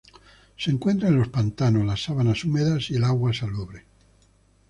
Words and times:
Se 0.57 0.71
encuentra 0.71 1.09
en 1.09 1.19
los 1.19 1.27
pantanos, 1.27 1.85
las 1.85 2.03
sabanas 2.03 2.43
húmedas, 2.43 2.89
y 2.89 2.95
el 2.95 3.03
agua 3.03 3.33
salobre. 3.35 3.83